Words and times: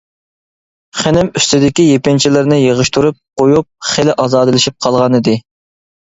خېنىم 0.99 1.27
ئۈستىدىكى 1.41 1.83
يېپىنچىلىرىنى 1.83 2.57
يىغىشتۇرۇپ 2.59 3.19
قويۇپ 3.41 3.67
خېلى 3.89 4.15
ئازادىلىشىپ 4.23 4.79
قالغانىدى. 4.87 5.37